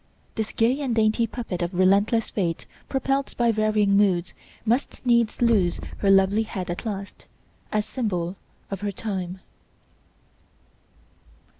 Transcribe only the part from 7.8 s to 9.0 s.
symbol of her